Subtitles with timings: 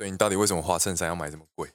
[0.00, 1.68] 对你到底为什么花衬衫要买这么贵？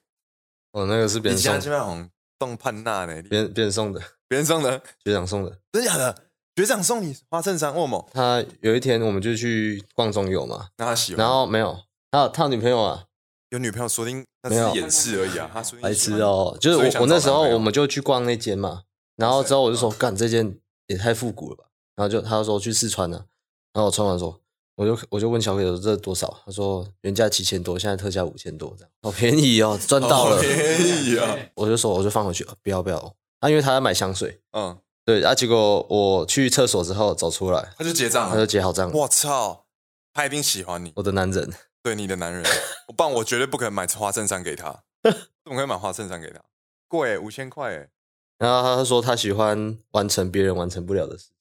[0.72, 2.10] 哦，那个是别人送现在基本上好像
[2.40, 5.60] 动潘娜呢，别人别人送的， 别人送的，学长送的。
[5.72, 6.24] 真假的？
[6.56, 8.10] 学长送你花衬衫，为什么？
[8.12, 11.78] 他有一天我们就去逛中友嘛，那他喜欢，然后没有，
[12.10, 13.06] 他有他有女朋友啊，
[13.52, 15.48] 有女朋友，说不定那是掩饰而已啊。
[15.54, 18.86] 他说白痴哦，就是所以想我我那时找男朋友候我们就去逛那间嘛，
[19.18, 20.58] 然后之后我就说干这件
[20.88, 21.66] 也太复古了吧，
[21.96, 23.28] 然后就他就说去试穿了，
[23.72, 24.42] 然后我穿完说。
[24.76, 26.42] 我就我就问小鬼说这多少？
[26.46, 30.42] 他说原价七千多，现在特价五千多，这样好便宜哦，赚到了。
[30.42, 31.38] 便宜啊！
[31.56, 32.98] 我就说我就放回去，呃不要不要。
[33.40, 38.46] 啊，因为他要买香水，嗯，对啊，结果我去厕所之后走出来，他就结账他就。
[38.46, 38.92] 结好账。
[38.92, 39.66] 我操，
[40.14, 42.44] 他一定喜欢你，我的男人，对你的男人，
[42.88, 45.12] 我不然我绝对不可能买花衬衫给他， 怎
[45.46, 46.42] 么可以买花衬衫给他？
[46.88, 47.90] 贵欸五千块哎！
[48.38, 51.35] 然后他说他喜欢完成别人完成不了的事情。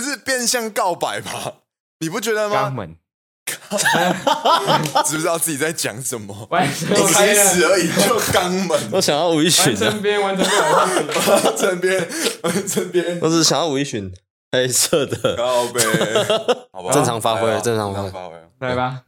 [0.00, 1.52] 这是变相告白吧？
[2.00, 2.68] 你不觉得吗？
[2.68, 2.96] 肛门，
[5.04, 6.46] 知不知道自己在讲什么？
[6.50, 11.12] 完成一开始而已就肛门，我想要吴亦完群啊，成边完成不了的
[11.52, 12.08] 事情，这边
[12.68, 14.12] 这边我只想要吴亦群
[14.52, 15.80] 黑色的，告白，
[16.72, 16.92] 好吧？
[16.92, 18.34] 正常发挥正常发挥发挥。
[18.60, 19.02] 来吧。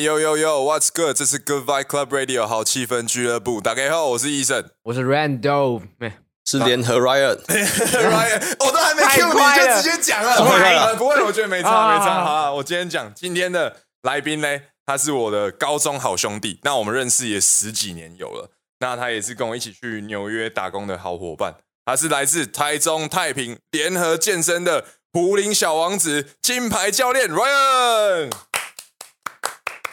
[0.00, 1.14] 呦呦呦，What's good？
[1.14, 3.60] 这是 Good Vibe Club Radio 好气氛俱乐部。
[3.60, 4.64] 大家好，我是医生。
[4.84, 6.12] 我是 Randolph，没
[6.44, 7.40] 是联合 Riot。
[7.44, 12.24] Ryan，我都还没太 Q 你就直接讲了，太快了呃不会，我觉得没差啊没差。
[12.24, 14.48] 好啊，我今天讲今天的来宾呢，
[14.86, 18.50] 他是我的高中好兄弟，那我们认识也十几年有了。
[18.78, 28.30] 那他也是跟我一起去纽约打工的好伙伴，他是来自台中太平联合健身的胡林小王子金牌教练 Ryan。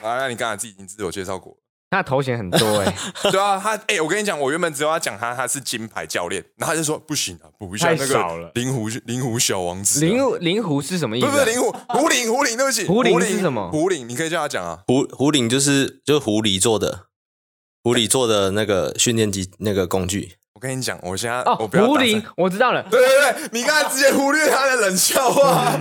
[0.01, 1.57] 啊，那你刚才自己已经自我介绍过了。
[1.89, 2.93] 他的头衔很多哎，
[3.31, 11.31] 对啊，他哎、我跟你讲，我原本只有要讲他他是金牌教练，然后他就说不行啊，补一下那个灵狐灵狐小王子、啊，灵灵狐是什么意思啊？
[11.31, 14.79] 不是灵狐狐狸狐狸，对不起，狐狸是什么狐狸，你可以叫他讲啊。
[14.85, 17.05] 狐狐狸就是就是狐狸做的，
[17.83, 20.33] 狐狸做的那个训练机那个工具。
[20.55, 22.83] 我跟你讲，我现在、哦，我不要狐狸，我知道了。
[22.91, 25.79] 对对对，你刚才直接忽略他的冷笑话。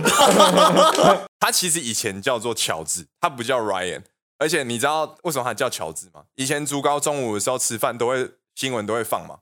[1.39, 4.03] 他其实以前叫做乔治，他不叫 Ryan。
[4.39, 6.25] 而且你知道为什么他叫乔治吗？
[6.35, 9.39] 以前竹高中午的时候吃饭都会新闻都会放嘛。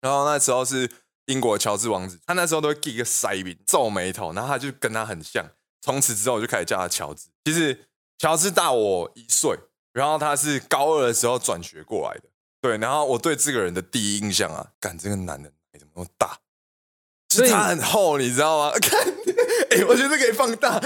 [0.00, 0.88] 然后那时候是
[1.26, 5.44] 英国乔治王子，他那时候都会给一个塞饼，皱眉头，然后他就跟他很像。
[5.80, 7.28] 从此之后我就开始叫他乔治。
[7.44, 9.58] 其实乔治大我一岁，
[9.92, 12.28] 然后他是高二的时候转学过来的。
[12.60, 16.38] 对，然后我对这个人的第一印象啊，干这个男人怎么那么大？
[17.28, 18.72] 就所以是他很厚，你知道吗？
[18.78, 19.04] 看，
[19.70, 20.80] 哎、我觉得可以放大。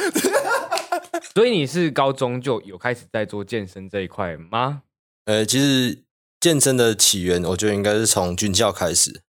[1.34, 4.82] 所以你是高中就有开始在做健身这一块吗？
[5.24, 6.04] 呃，其实
[6.40, 9.22] 健身的起源，我觉得应该是从军校开始。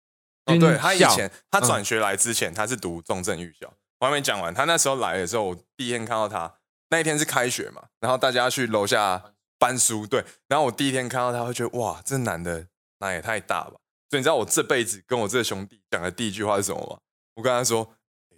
[0.46, 3.72] 哦，对他以前他转学来之前，他是读重症预校。
[3.98, 6.54] 我还没讲完，他那时候来的时候，我第一天看到他，
[6.90, 12.66] 那一天是开学嘛，然后大家去楼下搬书，对，然后我第一天看到他，会觉得哇，这男的
[13.00, 13.80] 那也太大吧。
[14.08, 16.98] 所以你知道我这辈子跟我这个兄弟讲的第一句话是什么吗？
[17.34, 17.95] 我跟他说：“欸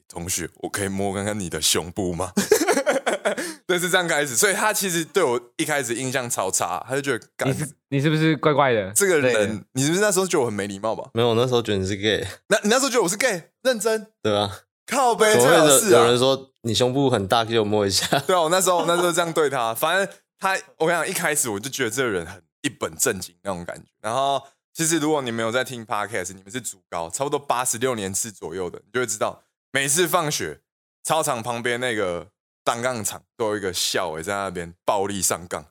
[0.09, 2.33] 同学，我可以摸看看你的胸部吗？”
[3.67, 4.35] 对，是这样开始。
[4.35, 8.91] 所以他其实对我一开始印象超差，他就觉得，干你是你是不是怪怪的？
[8.93, 11.11] 这个人，你是不是那时候觉得我很没礼貌吧？
[11.13, 14.61] 没有，我那时候觉得你是 gay，那你那时候觉得我是 gay，认真对吧？
[14.87, 16.01] 靠背，怎么会有最好是啊。
[16.01, 18.07] 有人说你胸部很大，给我摸一下？
[18.27, 20.09] 对啊，我那时候那时候这样对他，反正
[20.39, 23.85] 他，我跟你讲，一开始我就觉得这个人很一本正经那种感觉。
[24.01, 24.43] 然后，
[24.73, 30.61] 其实如果你没有在听 podcast，你们是主高，差不多八十六年次左右的，你就会知道，每次放学，
[31.05, 32.29] 操场旁边那个
[32.65, 35.67] 单杠场都有一个校委在那边暴力上杠，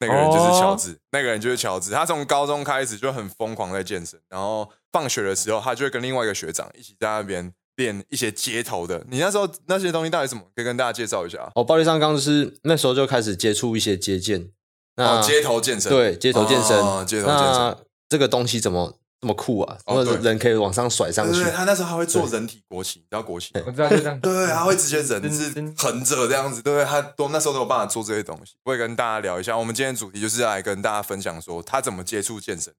[0.00, 1.90] 那个人就是乔治，那个人就是乔治。
[1.90, 9.04] 他从高中开始就很疯狂在健身，然后放学的时候，他就会跟另外一个学长一起在那边练一些街头的。
[9.08, 10.42] 你那时候那些东西到底是什么？
[10.54, 11.50] 可以跟大家介绍一下。
[11.54, 14.50] 哦，暴力上杠就是那时候就开始接触一些街健，
[14.96, 19.78] 那哦，街头健身，对街头健身，哦街头健身那这个东西怎么这么酷啊？
[19.86, 23.62] 或者哦对人可以往上甩上去他那时候还会做人体国旗，你知道国旗吗？
[23.66, 24.20] 我知道，就这样。
[24.20, 26.84] 对对，他会直接人真是横着这样子，对不对？
[26.84, 28.54] 他都那时候都有办法做这些东西。
[28.64, 32.74] 我也跟大家聊一下，我们今天的主题就是来跟大家分享说他怎么接触健身，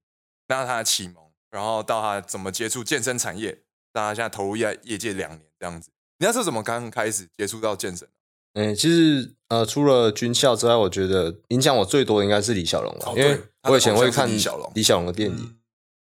[0.48, 1.16] 那他的启蒙，
[1.50, 3.62] 然后到他怎么接触健身产业，
[3.92, 5.90] 大家现在投入业业界两年这样子。
[6.20, 8.06] 你那时候怎么刚开始接触到健身？
[8.54, 15.54] 嗯，其实呃，除了军校之外，我觉得影响我最多的应该是李小龙了，哦因为我以前会看李小龙李小龙的电影，嗯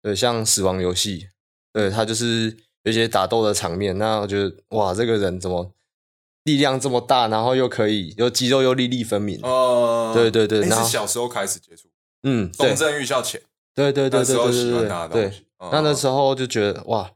[0.01, 1.19] 对，像《死亡游戏》，
[1.71, 5.71] 对他就是有一些打斗的场面，那我觉得哇，这个人怎么
[6.43, 9.39] 力量这么大，然后又可以又肌肉又粒粒分明。
[9.43, 11.87] 哦对对对诶然后是小时候开始接触，
[12.23, 13.39] 嗯，对中正预校前，
[13.75, 17.11] 对对对那时候对对对喜欢他的对对那那时候就觉得哇，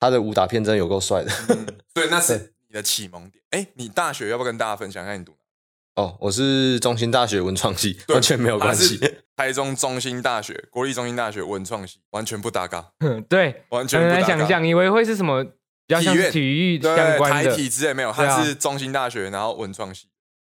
[0.00, 1.30] 他的武打片真的有够帅的。
[1.94, 3.44] 嗯那是你的启蒙点。
[3.50, 6.02] 哎，你大学要不要跟大家分享一下你读哪？
[6.02, 8.98] 哦，我是中兴大学文创系，完全没有关系。
[9.42, 12.92] 台中中心大学、国立中心大学文创系，完全不搭嘎，
[13.28, 14.28] 对，完全很不搭嘎。
[14.28, 15.50] 难想象，以为会是什么比
[15.88, 20.08] 较像体院是体育对台相关的，体之类没有，对啊他是中心大学，然后文创系。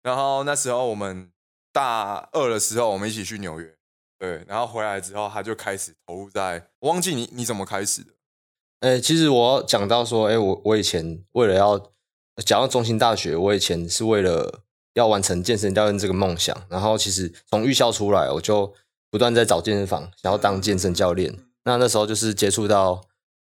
[0.02, 1.32] 然后那时候我们
[1.72, 3.74] 大二的时候，我们一起去纽约，
[4.20, 8.12] 对，然后回来之后，他就开始投入在，我忘记你你怎么开始的。
[8.82, 11.80] 哎、其实我要讲到说，哎、我我以前为了要
[12.46, 18.74] 讲到中心大学，我以前是为了要完成健身教练这个梦想，然后其实从预校出来，我就
[19.10, 21.36] 不断在找健身房，想要当健身教练。
[21.66, 23.02] 那那时候就是接触到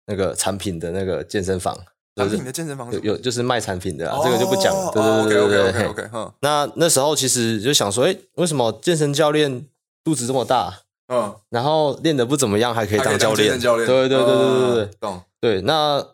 [0.07, 1.77] 那个产品的那个健身房，
[2.15, 4.91] 就是产品的健身房有有就是卖产品的、这个就不讲了。
[4.91, 9.65] 对对对对 OK 对 OK OK OK，嗯那那时候其实就想说，哎、为什么健身教练
[10.03, 13.59] 肚子这么大，嗯，然后练得不怎么样，还可以当教练？
[13.59, 15.21] 教练，对对对对对对嗯懂。
[15.39, 15.61] 对。
[15.61, 16.05] 那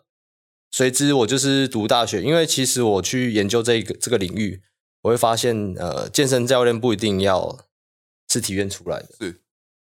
[0.70, 4.60] 随之我就是读大学，因为其实我去研究这个这个领域，
[5.04, 7.58] 我会发现，呃，健身教练不一定要
[8.28, 9.30] 是体院出来的，是，对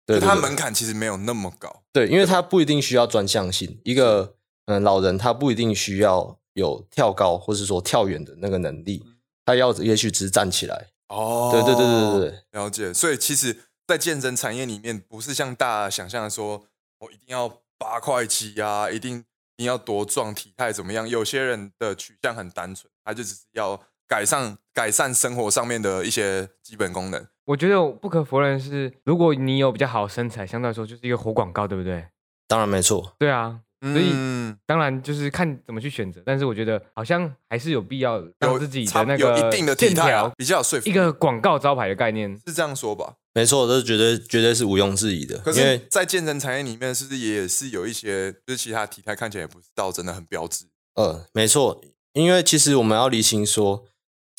[0.06, 1.82] 对对就它门槛其实没有那么高。
[1.92, 3.78] 对，因为他不一定需要专项性。
[3.84, 9.04] 一个嗯、呃老人他不一定需要有跳高或是说跳远的那个能力，
[9.44, 10.88] 他要也许只是站起来。
[11.08, 12.94] 哦对对对对对对，了解。
[12.94, 16.64] 所以其实，在健身产业里面，不是像大家想象的说，
[17.00, 19.18] 我一定要八块肌啊，一定
[19.56, 21.06] 一定要多壮，体态怎么样？
[21.06, 23.78] 有些人的取向很单纯，他就只是要
[24.10, 27.24] 改善改善生活上面的一些基本功能。
[27.44, 32.04] 我觉得不可否认是，如果你有比较好的身材，相对来说就是一个活广告，对不对？
[32.48, 33.14] 当然没错。
[33.20, 40.90] 对啊，所以嗯，当然就是看怎么去选择，但是我觉得好像还是有必要让有自己差的那个有一定的体线态比较有说服力。
[40.90, 42.36] 一个广告招牌的概念。
[42.44, 43.14] 是这样说吧？
[43.32, 45.38] 没错，这绝对绝对是毋庸置疑的。
[45.38, 50.66] 可因为是，在健身产业里面，是不是也是有一些，就是其他体态看起来也不是到真的很标志？
[50.96, 51.80] 呃，没错，
[52.12, 53.84] 因为其实我们要理清说，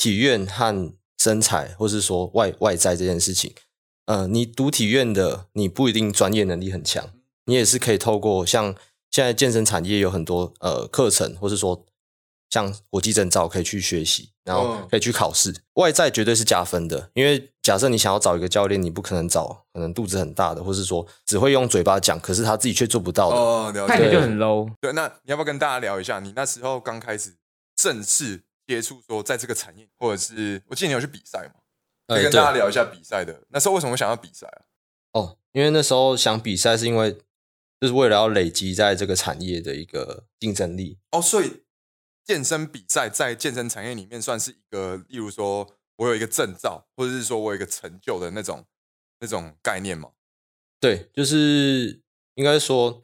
[0.02, 3.54] 体院和身材，或是说外外在这件事情，
[4.08, 7.08] 呃，你读体院的，你不一定专业能力很强，
[7.46, 8.74] 你也是可以透过像
[9.12, 11.86] 现在健身产业有很多呃课程，或是说
[12.50, 17.12] 像国际证照可以去学习，然后嗯可以去考试，外在绝对是加分的。
[17.14, 23.36] 因为假设你想要找一个教练，你不可能找可能肚子很大的，或是说只会用嘴巴讲，可是他自己却做不到的。
[23.36, 23.94] 哦，了解。
[23.94, 27.36] 看起来就很 low，对，那你要不要跟大家聊一下，你那时候刚开始
[27.76, 31.56] 正式接触说在这个产业，或者是我记得你有去比赛嘛？
[32.08, 33.44] 可以哎跟大家聊一下比赛的。
[33.50, 34.62] 那时候为什么想要比赛啊？
[35.14, 37.12] 哦，因为那时候想比赛，是因为
[37.80, 40.98] 就是为了要累积在这个产业的一个竞争力。
[41.12, 41.64] 哦，所以
[42.24, 48.66] 健身比赛在健身产业里面算是一个，例如说我有一个证照，或者是说我有一个成就的那种
[49.20, 50.12] 那种概念嘛？
[50.80, 52.02] 对，就是
[52.36, 53.02] 应该说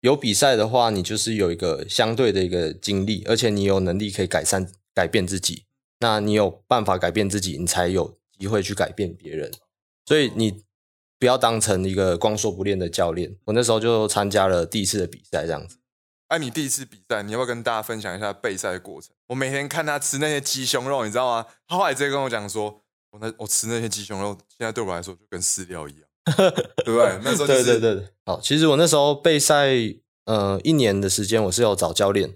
[0.00, 5.64] 有比赛的话，你就是有一个相对的一个经历，而且你有能力可以改善、改变自己。
[6.00, 9.52] 那你有办法改变自己，你才有机会去改变别人。
[10.06, 10.64] 所以你
[11.18, 13.36] 不要当成一个光说不练的教练。
[13.44, 15.76] 我那时候就参加了第一次的比赛，这样子。
[16.28, 19.10] 哎、你第一次比赛，你要不要跟大家分享一下备赛的过程？
[19.26, 21.46] 我每天看他吃那些鸡胸肉，你知道吗？
[21.66, 26.02] 他后来直接跟我讲说，我那我吃那些鸡胸肉，现在对我来说就跟饲料一样，
[26.84, 27.18] 对不对？
[27.24, 29.70] 那时候、就是、对对对对，好，其实我那时候备赛，
[30.26, 32.34] 呃，一年的时间我是有找教练。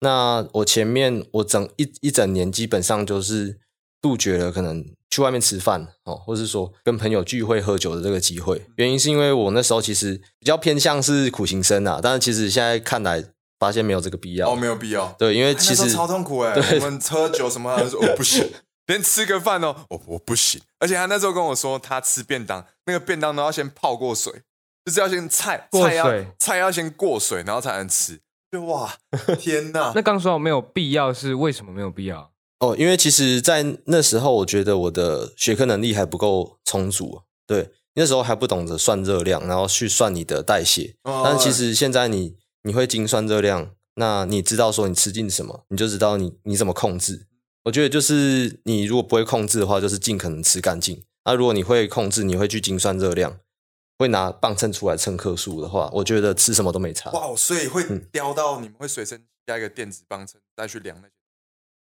[0.00, 3.58] 那我前面我整一一整年基本上就是
[4.02, 8.62] 杜绝了可能去外面吃饭哦，或是说跟朋友聚会喝酒的这个机会。
[8.76, 13.24] 原因是因为我那时候其实比较偏向是苦行僧啊，但是其实现在看来
[13.58, 14.50] 发现没有这个必要。
[14.50, 15.14] 哦，没有必要。
[15.18, 17.74] 对，因为哎其实超痛苦哎、我们喝酒什么，
[18.16, 18.46] 不行，
[18.86, 20.60] 连吃个饭哦，我我不行。
[20.78, 24.42] 而且他那时候跟我说，他吃便当，那个便当都要先泡过水，
[24.84, 28.20] 就是要先菜菜要过水菜要先过水，然后才能吃。
[28.52, 28.96] 就哇，
[29.40, 29.90] 天哪！
[29.96, 32.30] 那刚说到没有必要是为什么没有必要？
[32.60, 37.22] 哦，因为其实，在那时候，我觉得我的学科能力还不够充足。
[37.46, 40.94] 对，那时候还不懂得算热量，然后去算你的代谢。
[41.02, 47.26] 哦但其实现在你你会精算热量，那你知道说你吃进什么，你就知道你你怎么控制。
[47.66, 51.02] 我觉得就是你如果不会控制的话，就是尽可能吃干净。
[51.24, 53.40] 那如果你会控制，你会去精算热量，
[53.98, 57.10] 会拿磅秤出来称克数的话，我觉得吃什么都没差。
[57.10, 61.14] 哇，所以会嗯叼到你们会随身加一个电子磅秤，再去量那些。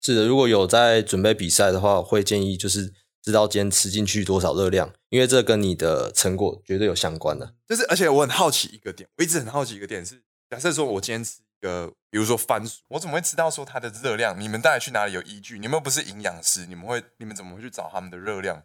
[0.00, 7.52] 是的，如果有在准备比赛的话，我会建议就是知道今天吃进去多少热量，因为这跟你的成果绝对有相关的。
[7.66, 14.38] 就是，而且我很好奇一个点，我一直很好奇一个点是，假设说我今天吃一个，比如说番薯，我怎么会知道说它的热量？
[14.38, 15.59] 你们带去哪里有依据？
[15.59, 18.62] 你们又不是营养师，你们会你们怎么会去找他们的热量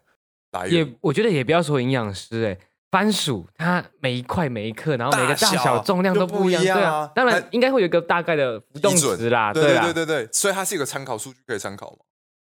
[0.52, 0.86] 来源？
[0.86, 2.58] 也我觉得也不要说营养师哎、
[2.90, 11.98] 番薯它每一块每一克，然后每个大大小小重量都不一样，一样啊对啊，当然应该会有一个大概的浮动值啦，对对，对对对，所以它是一个参考数据可以参考嘛。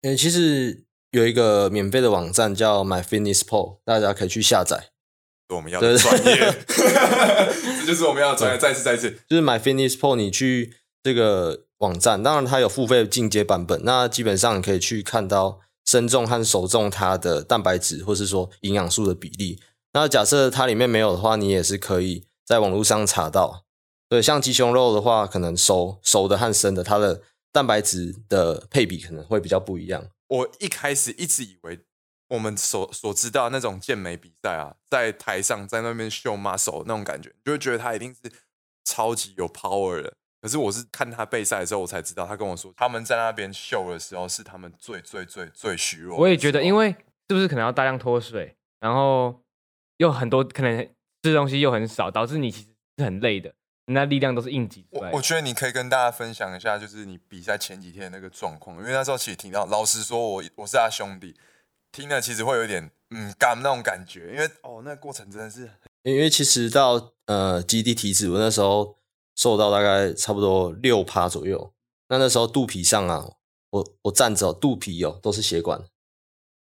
[0.02, 4.90] 诶，其实有一个免费的网站叫 MyFitnessPal，大家可以去下载。
[5.48, 5.92] 我们要专
[6.24, 8.58] 业，这就是我们要的专业。
[8.58, 19.60] 再次再次，就是 MyFitnessPal，你去这个网站，当然它有付费进阶版本，那基本上你可以去看到身重和手重它的蛋白质或是说营养素的比例。
[19.92, 23.64] 那假设它里面没有的话，你也是可以在网络上查到。
[24.08, 27.22] 对，像鸡胸肉的话，可能熟熟的和生的，它的
[27.52, 30.06] 蛋白质的配比可能会比较不一样。
[30.28, 31.78] 我一开始一直以为
[32.34, 38.30] 我们所所知道那种健美比赛啊，在台上在那边秀 muscle 那种感觉，你就会觉得他一定是
[38.84, 40.12] 超级有 power 的。
[40.42, 46.18] 可是我是看他备赛的时候，我才知道，他跟我说他们在那边秀的时候是他们最最最最虚弱。
[46.18, 46.90] 我也觉得，因为
[47.28, 49.40] 是不是可能要大量脱水，然后
[49.96, 50.78] 又很多可能
[51.22, 53.54] 吃的东西又很少，导致你其实是很累的，
[53.86, 55.10] 那力量都是硬挤出来。
[55.12, 61.34] 我我觉得你可以跟大家分享一下，就是你比赛前几天的那个状况，因为那时候其实听到，老实说我我是他兄弟，
[61.94, 65.70] 听了其实会有点嗯干那种感觉，因为哦那个过程真的是
[66.02, 68.98] 因为其实到呃基地体脂，我那时候
[69.36, 71.72] 瘦到大概差不多六趴左右。
[72.08, 73.24] 那那时候肚皮上啊，
[73.70, 75.82] 我我站着、哦，肚皮哦都是血管。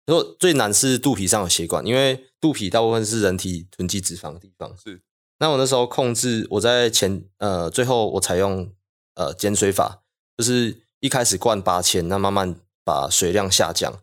[0.05, 4.75] 然后最难是肚皮上有血管，因为肚皮大部分是人体囤积脂肪的地方。
[4.77, 5.01] 是
[5.39, 8.73] 那我那时候控制，我在前呃最后我采用
[9.15, 10.01] 呃减水法，
[10.37, 12.55] 就是一开始灌八千，那慢慢
[12.85, 13.93] 把水量下降，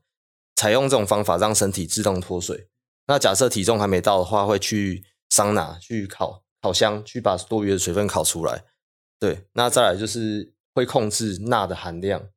[0.56, 2.68] 采用这种方法让身体自动脱水。
[3.06, 8.64] 那假设体重还没到的话，会去桑拿去烤烤箱，去把多余的水分烤出来。
[9.18, 12.28] 对，那再来就是会控制钠的含量。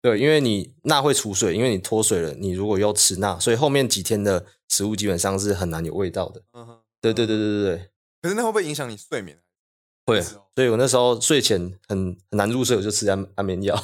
[0.00, 6.42] 对，因为你钠会储水，因为你脱水了，你如果又吃钠，所以后面几天的食物基本上是很难有味道的。
[6.52, 9.40] 嗯哼，对对对对对对，可是那会不会影响你睡眠？
[10.04, 10.20] 会。
[10.20, 13.80] 所以我那时候睡前很很难入睡，我就吃安安眠药。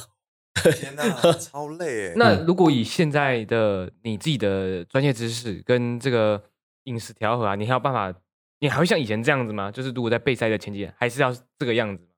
[0.72, 1.04] 天哪，
[1.38, 2.14] 超累哎！
[2.16, 6.42] 那如果以现在的你自己的专业知识跟这个
[6.84, 8.12] 饮食调和啊，你还有办法？
[8.60, 9.70] 你还会像以前这样子吗？
[9.70, 12.08] 就是如果在备赛的前几天，还是要这个样子吗？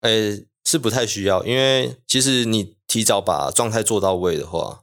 [0.00, 0.10] 呃，
[0.64, 4.80] 是不太需要，因为其实你提早把状态做到位的话，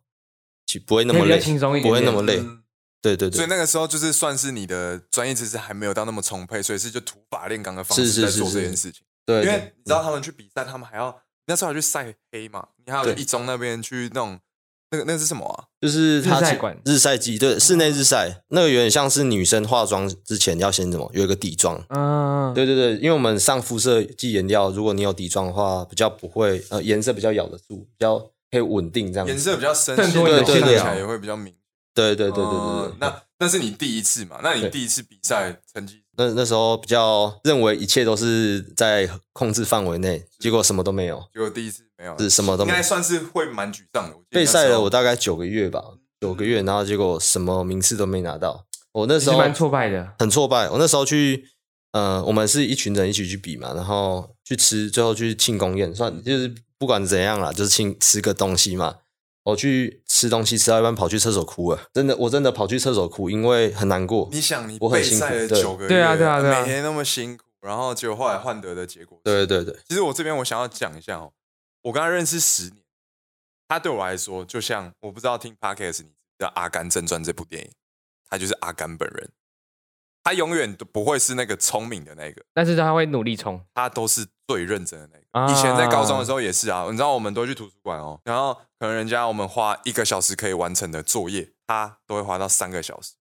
[0.66, 2.40] 其不会那么轻松一点点不会那么累。
[2.40, 2.64] 嗯
[3.00, 9.06] 对对对，所以那个时候就是算是你的专业知识还没有到那么充沛，所以是就土法炼钢的方是是式在做是是这件事情。
[9.24, 11.16] 对，因为你知道他们去比赛，他们还要
[11.48, 14.40] 那时候还去晒黑嘛，你还有对一中那边去那种
[14.92, 15.66] 那个那个是什么啊？
[15.82, 21.84] 就是日晒馆日晒机，对，室内日晒，那个有点像是女生化妆之前要先怎么有一个底妆。
[21.90, 28.20] 嗯，对对对，因为我们上肤色剂颜料，如果你有底妆的话，比较不会呃颜色比较咬得住，比较
[28.52, 29.32] 可以稳定这样子。
[29.34, 31.54] 颜色比较深，衬托你的线条看起来也会比较明。
[31.94, 34.40] 对对对对对对哦那那是你第一次嘛？
[34.44, 41.24] 那你第一次比赛成绩那那时候比较认为一切都是在控制范围内，结果什么都没有。
[41.34, 44.16] 结果第一次没有，是什么都没有应该算是会蛮沮丧的。
[44.16, 45.82] 我记得备赛那时候了我大概九个月吧，
[46.20, 48.66] 九个月，然后结果什么名次都没拿到。
[48.94, 50.14] 我那时候蛮挫败的。
[50.18, 50.68] 很挫败。
[50.70, 51.46] 我那时候去，
[51.92, 58.96] 呃，我们是一群人一起去比嘛，然后去吃，最后去庆功宴，算就是不管怎样啦，就是庆吃个东西嘛。
[59.48, 64.28] 我去吃东西，吃到一半跑去厕所哭了，真的，我真的跑去厕所哭，因为很难过。
[64.30, 65.62] 你想，你我很辛苦赛了对。
[65.62, 66.60] 九个月，对啊对啊对啊。
[66.60, 71.32] 每天那么辛苦，然后结果后来换得的结果，对对对，其实我这边我想要讲一下哦，
[71.84, 72.84] 我跟他认识十年，
[73.70, 77.72] 他对我来说就像我不知道听 podcast 你知道《阿甘正传》这部电影，
[78.30, 79.30] 他就是阿甘本人，
[80.28, 85.24] 他永远都不会是那个聪明的那个，但是他会努力冲，他都是最认真的那个。
[85.32, 93.14] 啊以前在高中的时候也是啊，你知道我们都去图书馆哦，然后可能人家我们花一个小时可以完成的作业，他都会花到三个小时，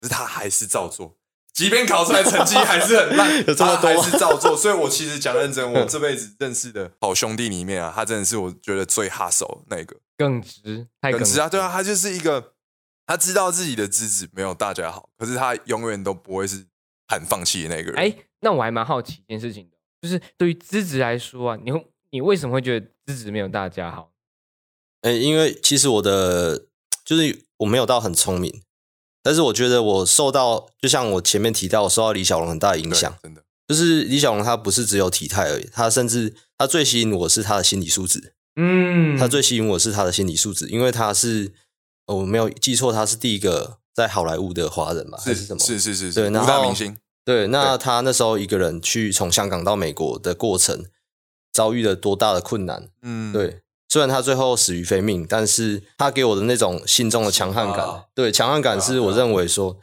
[0.00, 1.14] 可是他还是照做。
[1.54, 4.56] 即便考出来成绩还是很烂， 有这么多吗他还是照做。
[4.56, 9.96] 所以我其实讲认真，我这辈子认识的好兄弟里面啊，他真的是我觉得最哈手那个。
[10.16, 12.54] 耿直，太耿耿直啊，对啊，他就是一个
[13.08, 16.66] 他知道自己的资质没有大家好，可是他永远都不会是
[17.08, 17.96] 很放弃的那个人。
[17.96, 24.12] 哎，那我还蛮好奇一件事情的，就是对于资质来说啊，你会你为什么会觉得资质没有大家好？
[25.00, 26.66] 哎、因为其实我的
[27.02, 28.62] 就是我没有到很聪明，
[29.22, 33.16] 但是我觉得我受到，就像我前面提到，我受到李小龙很大的影响。
[33.22, 38.34] 真的，就是李小龙，他不是只有体态而已，他甚至他最吸引我是他的心理素质。
[38.56, 41.54] 嗯，他最吸引我是他的心理素质，因为他是
[42.08, 45.60] 呃我没有记错，他是第一个在好莱坞的华人吧，是是什么？
[45.60, 50.86] 是是是是，对然五大后明星，对，那他那时候一个人去从香港到美国的过程，
[51.52, 52.88] 遭遇了多大的困难。
[53.02, 59.78] 嗯，对，虽然他最后死于非命，但是他给我的那种心中的强悍感对，强悍感是我认为说，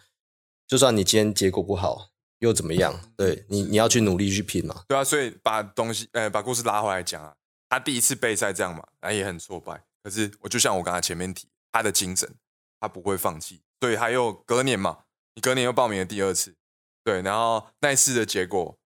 [0.67, 2.99] 就算你今天结果不好又怎么样？
[3.15, 4.83] 对你，你要去努力去拼嘛。
[4.87, 7.33] 对啊，所以把东西，呃，把故事拉回来讲啊，
[7.69, 9.83] 他第一次备赛这样嘛，他也很挫败。
[10.03, 12.35] 可是我就像我刚才前面提，他的精神，
[12.79, 14.99] 他不会放弃，所以他又隔年嘛，
[15.35, 16.55] 你隔年又报名了第二次，
[17.03, 18.77] 对，然后那一次的结果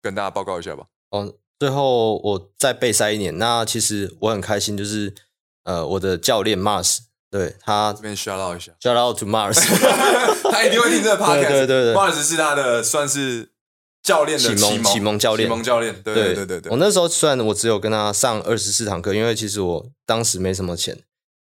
[0.00, 0.86] 跟大家报告一下吧。
[1.10, 5.14] 哦，最后我再备赛一年，那其实我很开心，就是
[5.64, 9.60] 呃，我的教练 Mars，对他这边 shout out 一下，shout out to Mars，
[10.50, 11.42] 他一定会听这个 podcast。
[11.42, 13.50] 对对对对 Mars 是他的算是
[14.02, 16.02] 教练的启蒙蒙启蒙教练启蒙教练。
[16.02, 20.98] 对对对对对我，那时候虽然我只有跟他上二十四堂课，因为其实我当时没什么钱，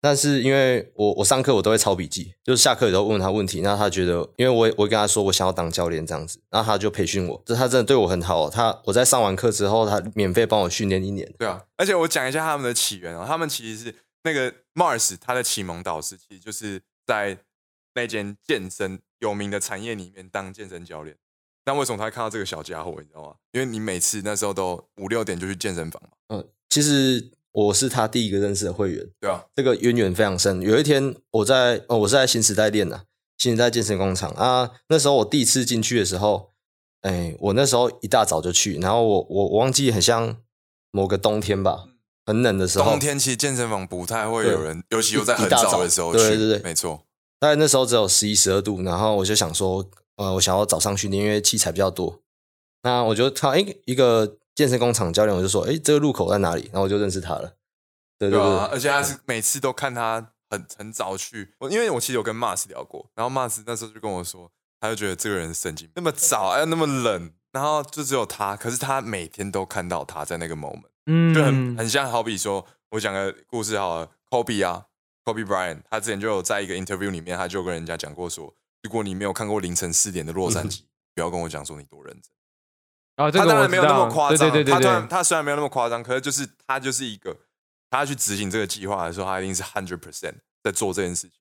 [0.03, 11.33] 但是因为我我上课我都会抄笔记，就是下课也都问他问题，那他觉得，因为我我跟他说我想要当教练这样子，然后他就培训我，这他真的对我很好，他我在上完课之后，他免费帮我训练一年。
[11.39, 13.95] 对啊，而且我讲一下他们的起源哦，他们其实是
[14.25, 17.37] 那个 Mars 他的启蒙导师，其实就是在
[17.95, 21.15] 那间健身有名的产业里面当健身教练。
[21.65, 23.35] 那为什么他会看到这个小家伙，你知道吗？
[23.53, 30.61] 因为你每次那时候都五六点就去健身房嘛，嗯，其实我是他第一个认识的会员，对啊，这个渊源非常深。
[30.61, 33.05] 有一天我在哦，我是在新时代练的，
[33.37, 34.71] 新时代健身工厂啊。
[34.89, 36.49] 那时候我第一次进去的时候，
[37.01, 40.35] 哎，我那时候一大早就去，然后我我我忘记很像
[40.91, 41.85] 某个冬天吧，
[42.25, 47.05] 很冷的时候，冬天其实健身房不太会有人，尤其又在很一大早早的时候去，对对对没错，
[47.39, 52.21] 大概那时候只有十一十二度，然后我就想说，呃，我想要早上训练，因为器材比较多。
[52.81, 56.63] 那我就看，哎，一个健身工厂教练，我就说，哎，这个路口在哪里？
[56.65, 57.55] 然后我就认识他了。
[58.19, 74.85] 对对而且他是每次都看他很很早去，我因为我其实有跟 Mars 聊过，然后 Mars 那时候就跟我说，他就觉得这个人神经那么早，还有那么冷，然后就只有他，可是他每天都看到他在那个 moment，嗯，就很很像，好比说我讲个故事好了，Kobe 啊
[75.25, 80.81] ，Kobe Bryant，他之前就有在一个 interview 里面，他就跟人家讲过说，如果你没有看过凌晨四点的洛杉矶，
[81.15, 82.31] 不要跟我讲说你多认真。
[83.17, 87.35] 哦，这他当然没有那么夸张，对对对对对，他虽然他虽然没有那么夸张，可是就是他就是一个，
[87.89, 91.31] 他去执行这个计划的时候，他一定是 hundred percent 在做这件事情。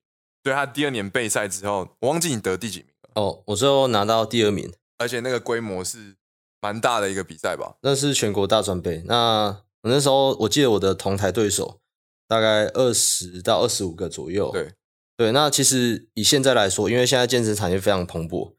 [0.43, 6.15] 所以他第二年备赛之后，我忘记你得第几名了，哦，我最后拿到第二名，而且那个规模是
[6.61, 7.75] 蛮大的一个比赛吧？
[7.81, 9.01] 那是全国大专杯。
[9.05, 11.79] 那我那时候我记得我的同台对手
[12.27, 14.51] 大概二十到二十五个左右。
[14.51, 14.73] 对
[15.15, 18.53] 对，那其实以现在来说，因为现在健身产业非常蓬勃，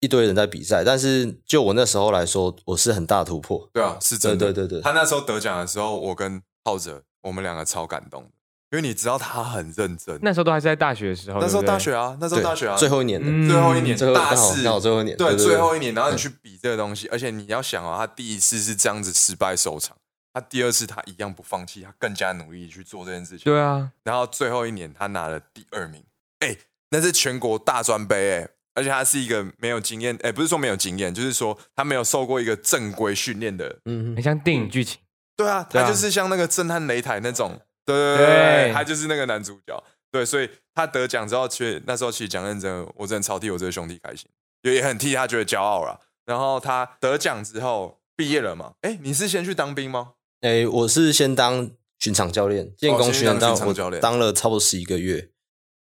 [0.00, 3.68] 一堆人在比赛，但是就我那时候来说，我是很大突破。
[3.72, 4.46] 对啊，是真的。
[4.46, 8.30] 对对对对他那时候得奖的时候，我跟浩哲我们两个超感动的，
[8.70, 10.18] 因为你知道他很认真。
[10.22, 19.94] 那时候都还是在大学的时候，那时候大学啊，那时候大学啊，最后一年的，嗯最后一年最后大四，刚好最后一年对最后一年，然后你去比这个东西，而且你要想啊，他第一次是这样子失败收场，
[20.32, 23.44] 他第二次他一样不放弃，他更加努力去做这件事情。
[23.44, 26.02] 对啊，然后最后一年他拿了第二名，
[26.38, 26.56] 哎，
[26.90, 28.48] 那是全国大专杯，哎，
[28.80, 33.78] 而且他是一个没有经验，哎，不是说没有经验，就是说他没有受过一个正规训练的。
[33.84, 34.98] 嗯很，像电影剧情。
[35.36, 39.84] 对啊，他就是像那个震撼擂台那种，对对对对，他就是那个男主角。
[40.10, 44.26] 对，所以他得奖之后，其实那时候其实讲认真，我真的超替我这个兄弟开心，
[44.62, 46.00] 也也很替他觉得骄傲了。
[46.24, 48.72] 然后他得奖之后毕业了嘛？
[48.80, 50.12] 哎，你是先去当兵吗？
[50.40, 55.28] 诶，我是先当巡场教练，建工先当巡场我巡场教练当了差不多十一个月，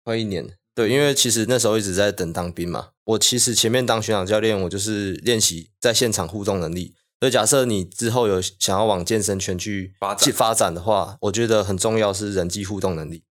[0.02, 0.57] 快一年。
[0.78, 2.90] 对，因为其实那时候一直在等当兵嘛。
[3.02, 6.94] 我其实前面当巡场教练，我就是练习在现场互动能力。
[7.18, 13.24] 所以假设你之后有想要往健身圈去发展去发展的话，我觉得很重要是人际互动能力。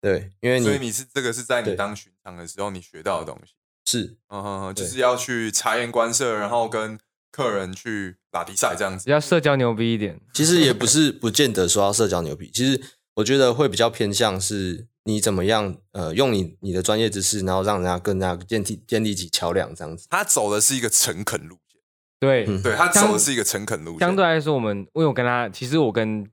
[0.00, 3.54] 对，因为你所以你是这个是在你对当巡场的时候你学到的东西。
[3.84, 6.96] 是嗯就是要去察言观色，然后跟
[7.32, 9.18] 客人去打比赛这样子要。
[9.18, 10.20] 社交牛逼一点。
[10.32, 12.80] 其实也不是不见得说要社交牛逼，其实
[13.16, 20.06] 我觉得会比较偏向是你怎么样呃用你你的专业知识，然后让人家跟人家建立建立起桥梁这样子。
[20.10, 21.80] 他走的是一个诚恳路线，
[22.18, 24.00] 对，嗯对他走的是一个诚恳路线。
[24.00, 26.24] 相对来说，我们因为我跟他，其实我跟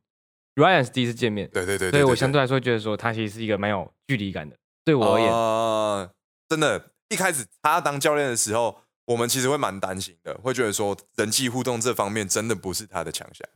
[0.56, 4.56] Ryan 是第一次见面，对对对对，所以我相对来说觉得说他其实是一个蛮有距离感的。
[4.84, 6.10] 对我而言，哦
[6.50, 13.48] 真的，一开始他当教练的时候，我们其实会蛮担心的，会觉得说人际互动这方面真的不是他的强项，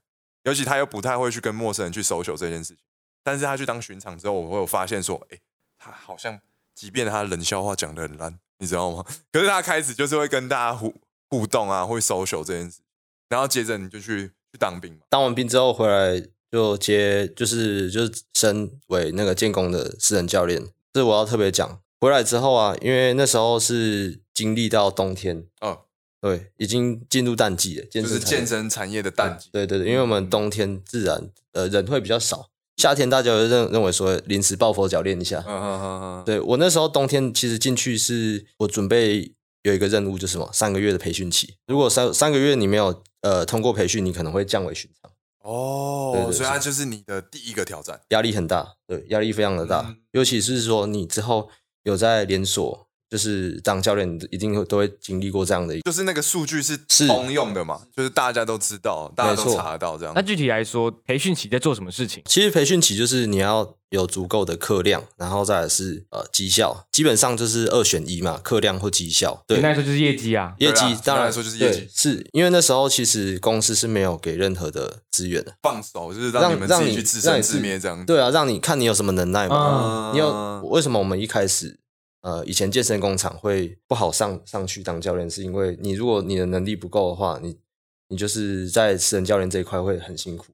[0.44, 2.78] 尤其他又不太会去跟陌生人去 social 这件事情。
[3.26, 5.40] 但是他去当巡场之后，我会有发现说，哎，
[5.80, 6.40] 他好像
[6.76, 9.04] 即便他冷笑话讲的很烂，你知道吗？
[9.34, 10.94] 可是他开始就是会跟大家互
[11.32, 12.82] 互动啊，会 social 这件事，
[13.30, 15.00] 然后接着你就去去当兵嘛。
[15.10, 21.82] 当完兵之后回来就接就是就是升为那个建工的私人教练，这我要特别讲。
[22.00, 25.86] 回来之后啊，因为那时候是经历到冬天，哦，
[26.22, 29.50] 对，已经进入淡季了，健就是身健身产业的淡季。
[29.52, 35.44] 对对对，因为我们冬天自然呃人会比较少，夏天大家就认认为说临时抱佛脚练一下。
[35.48, 39.32] 嗯嗯嗯嗯，对我那时候冬天其实进去是我准备
[39.64, 41.56] 有一个任务，就是什么三个月的培训期。
[41.68, 45.12] 如果三三个月你没有呃通过培训，你可能会降为巡场，
[45.42, 48.02] 对哦，对所以它就是你的第一个挑战。
[48.10, 49.86] 压力很大，对，压力非常的大。
[49.88, 51.50] 嗯尤其是说你之后
[51.84, 52.85] 有在连锁，
[53.16, 55.90] 就是当教练，一定会都会经历过这样的一个。
[55.90, 60.22] 就是那个数据是是通用的嘛，就是大家都知道，大家都查得到这样那。
[60.22, 62.22] 具体来说，培训期在做什么事情？
[62.26, 69.42] 其实培训期就是你要有足够的课量，然后再来是呃绩效，基本上就是二选一嘛，课量或绩效。
[69.48, 70.54] 对简，单来说就是业绩啊。
[70.58, 78.04] 业绩当然来说就是业绩是因为那时候其实公司是没有给任何的资源的，放手就是让让你们自己让你去自生自灭这样子。
[78.04, 80.12] 对啊，让你看你有什么能耐嘛。
[80.12, 81.80] 嗯你有为什么我们一开始
[82.26, 87.60] 呃以前健身工厂会不好上上去当教练，是因为你如果你的能力不够的话，你
[88.08, 90.48] 你就是在私人教练这一块会很辛苦。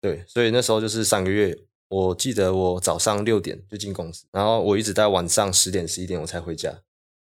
[0.00, 1.56] 对，所以那时候就是三个月，
[1.88, 6.80] 我记得我早上六点就进公司，然后我一直在晚上十点十一点我才回家，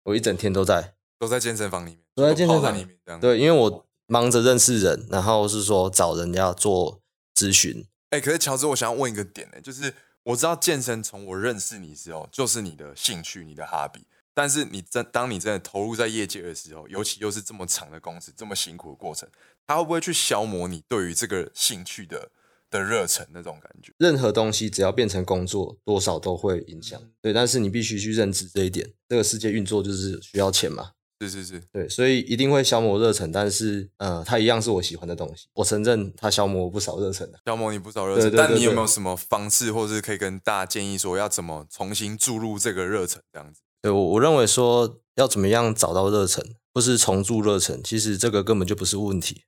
[0.05, 0.95] 我一整天都在。
[1.21, 3.21] 都在健身房里面，都在健身房里面这样。
[3.21, 7.01] 对，因为我忙着认识人，然后是说找人家做
[7.35, 7.85] 咨询。
[8.11, 9.93] 哎、可是乔治，我想要问一个点呢、就是
[10.29, 14.03] 我知道健身从我认识你之后，就是你的兴趣，你的 hobby。
[14.35, 19.27] 但是你真当你真的投入在业界的时候，尤其又是这么长的工时，这么辛苦的过程，
[19.67, 22.31] 它会不会去消磨你对于这个兴趣的
[22.69, 23.95] 的热忱那种感觉？
[23.97, 27.01] 任何东西只要变成工作，多少都会影响。
[27.23, 30.93] 对，但是你必须去认知这一点，这个世界运作就是需要钱嘛。
[31.21, 35.47] 是是是，对，所以一定会消磨热忱，但是呃，它一样是我喜欢的东西。
[35.55, 37.41] 我承认它消磨我不少热忱的。
[37.45, 38.33] 消磨你不少热忱。
[38.37, 43.21] 但你有没有什么方式，或是可以跟大家建议说，要怎么重新注入这个热忱？
[43.33, 49.43] 这样子，对我我认为说要怎么样找到热忱，或是重铸热忱，其实这个根本就不是问题，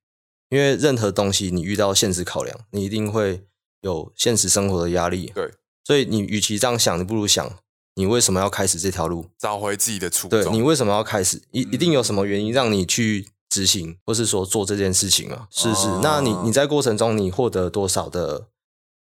[0.49, 3.45] 因为任何东西你遇到现实考量，你一定会
[3.83, 5.31] 有现实生活的压力。
[5.33, 5.53] 对，
[5.85, 7.61] 所以你与其这样想，你不如想
[7.95, 9.27] 你为什么要开始这条路？
[9.39, 10.55] 找回自己的初衷对衷。
[10.55, 11.43] 你为什么要开始？
[11.51, 15.49] 一一定有什么原因让你去执行，或是说做这件事情啊？
[15.51, 18.49] 是是，哦那你你在过程中你获得多少的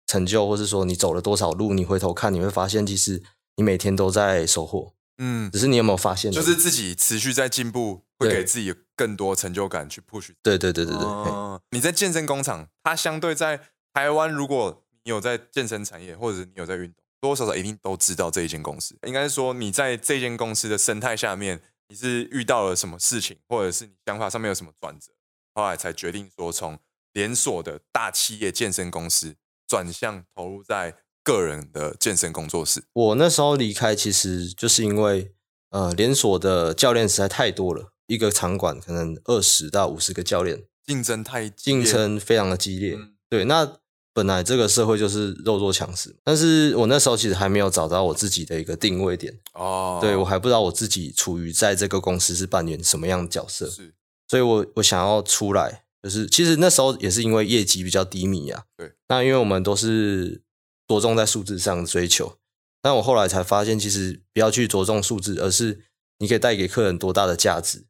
[0.07, 3.23] 成就，或是说你走了多少路，你回头看你会发现，其实
[3.57, 6.31] 你每天都在收获，嗯只，是你有没有发现？
[6.31, 13.61] 就是自己持续在进步，会给自己更多成就感去 push 对对对对对，嘿哦，你在健身工厂，它相对在
[13.93, 18.97] 台湾，如果你有在健身产业，或者是你有在运动，多多少少一定都知道这一间公司。
[19.07, 25.13] 应该是说你在这间公司的生态下面，你是遇到了什么事情，或者是你想法上面有什么转折，
[25.55, 26.79] 后来才决定说从
[27.13, 32.85] 连锁的大企业健身公司转向投入在个人的健身工作室。
[32.93, 35.33] 我那时候离开，其实就是因为
[35.71, 42.97] 呃连锁的教练实在太多了，一个场馆可能二十到五十个教练，竞争太激竞烈争非常的激烈。
[42.97, 43.79] 嗯对，那
[44.13, 53.95] 本来这个社会就是弱肉强食，但是我那时候其实还没有找到我自己的一个定位点，哦，对我还不知道我自己处于在这个公司是扮演什么样的角色，是
[54.29, 60.43] 所以我我想要出来，就是其实那时候也是因为业绩比较低迷啊，对，那因为我们都是
[60.89, 62.37] 着重在数字上追求，
[62.83, 65.85] 但我后来才发现，其实不要去着重数字，而是
[66.19, 67.85] 你可以带给客人多大的价值，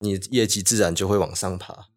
[0.00, 1.88] 你业绩自然就会往上爬。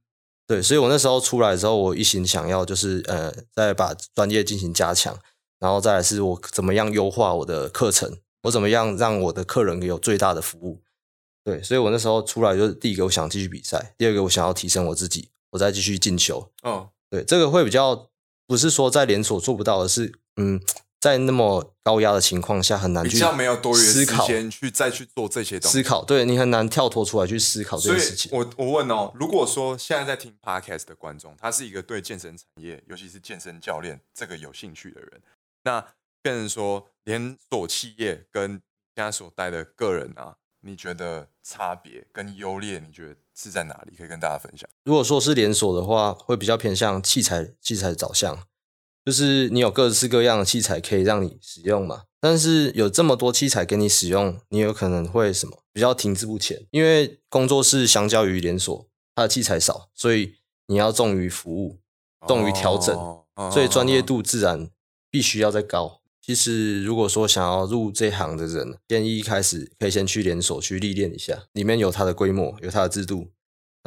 [0.50, 5.16] 对，所以我那时候出来之后，我一心想要就是呃，再把专业进行加强，
[5.60, 10.82] 然后再来是我怎么样优化我的课程，我怎么样让我的客人有最大的服务。
[11.44, 16.52] 对，所以我那时候出来就是第一个，我想继续比赛；第二个，我想要提升我自己，我再继续进修。
[16.64, 18.10] 哦，对，这个会比较
[18.48, 20.60] 不是说在连锁做不到，而是嗯，
[21.00, 25.84] 在那么高压的情况下很难去比较没有多余的时思考间去再去做这些东西思。
[25.88, 28.32] 考，对你很难跳脱出来去思考这所以件事情。
[28.38, 35.22] 我我问哦，如果说现在在听 podcast 的观众，他是一个对健身产业，尤其是健身教练这个有兴趣的人，
[35.64, 35.80] 那
[36.22, 38.62] 变成说连锁企业跟
[38.96, 43.96] 现在所带的个人啊，你觉得差别跟优劣，你觉得是在哪里？
[43.98, 44.70] 可以跟大家分享。
[44.84, 48.44] 如果说是连锁的话，会比较偏向器材器材导向，
[49.10, 52.04] 就是你有各式各样的器材可以让你使用嘛。
[52.20, 60.36] 但是有这么多器材给你使用，你有可能会什么比较停滞不前，因为工作室相较于连锁，它的器材少，所以
[60.68, 61.80] 你要重于服务，
[62.28, 64.70] 重于调整，哦所以专业度自然
[65.10, 66.02] 必须要再高。
[66.22, 73.32] 其实，如果说想要入这行的人，建议一开始可以先去连锁去历练一下，里面有它的规模，有它的制度。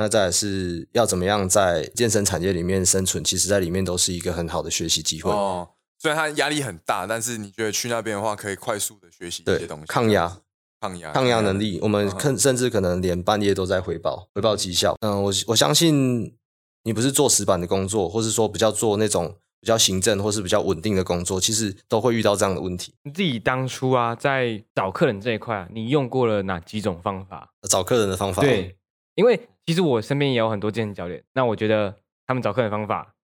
[0.03, 5.31] 那再来是要怎么样在健身产业里面生存，其实在里面都是一个很好的学习机会。
[5.31, 5.69] 哦，
[6.01, 10.39] 虽然它压力很大，但是你觉得去那边的话，可以快速的学习一些对东西，，抗压，
[10.81, 14.97] 抗压抗压能力，我们甚甚至可能连半夜都在回报回报绩效。
[15.03, 16.37] 嗯，我我相信
[16.83, 22.93] 你不是做死板的工作，或是说比较做那种比较行政或是比较稳定的工作，其实都会遇到这样的问题。
[23.05, 27.53] 你自己当初啊，在找客人这一块啊，你用过了哪几种方法？
[27.71, 28.77] 找客人的方法，对，
[29.15, 31.95] 因为其实我身边也有很多健身教练，那我觉得
[32.27, 33.15] 他们找客人的方法，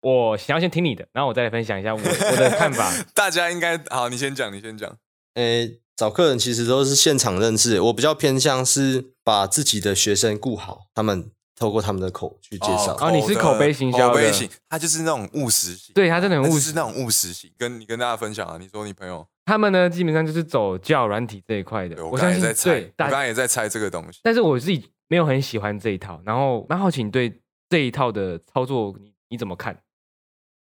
[0.00, 2.92] 我想要先听你的，然后我再来分享一下我我的看法。
[3.14, 4.96] 大家应该好，你先讲，你先讲。
[5.34, 12.96] 诶，找客人其实都是现场认识，我比较偏向是把自己的学生顾好，他们透过他们的口去介绍。
[13.00, 17.50] 哦你是口碑行销的口碑型，他就是那种务实型，对他真的很务实是那种务实型。
[17.58, 22.02] 跟你跟大家分享啊，你说你朋友，他们呢，基本上就是走教软体这一块的。
[22.04, 24.20] 我我相信刚才也在猜，对我刚才也在猜这个东西。
[24.22, 29.82] 但是我自己没有很喜欢这一套，然后蛮好奇你对这一套的操作你你怎么看？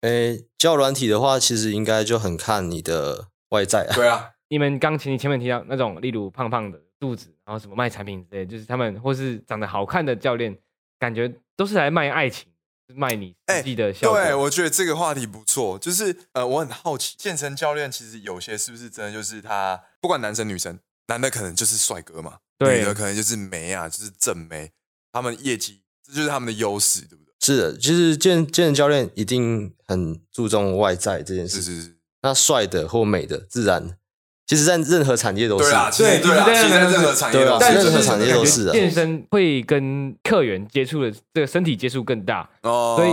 [0.03, 3.95] 诶，教软体的话，其实应该就很看你的外在啊。
[3.95, 10.57] 对啊， 你们刚前你前面提到那种，例如胖胖的肚子，然后什么卖产品之类，就是他们或是长得好看的教练，
[10.99, 12.49] 感觉都是来卖爱情，
[12.95, 14.23] 卖你自己的效果。
[14.23, 15.77] 对，我觉得这个话题不错。
[15.79, 24.73] 就是呃，我很好奇，健身教练其实有些是不是真的就是他，不管男生女生，男的可能就是帅哥嘛，对女的可能就是美啊，就是正美，
[25.13, 27.33] 他们业绩这就是他们的优势，对不对？
[27.41, 31.63] 是的，就是健健身教练一定很注重外在这件事。
[31.63, 33.97] 是是是，那帅的或美的，自然，
[34.45, 35.65] 其实在任何产业都是。
[35.65, 43.11] 对啦，其实对对啊，其实在在任何产业任何产业都是啊健身会跟客源接触的这个身体接触更大，哦，所以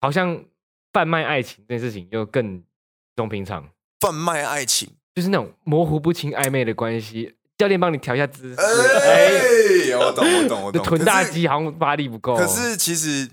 [0.00, 0.42] 好像
[0.92, 2.62] 贩卖爱情这件事情就更
[3.14, 3.68] 中平常，
[4.00, 7.34] 贩卖爱情，就是那种模糊不清暧昧的关系。
[7.58, 12.36] 教练帮你调一下姿势，哎，哎，我懂我懂我懂，这臀大肌好像发力不够。
[12.36, 13.28] 可是其实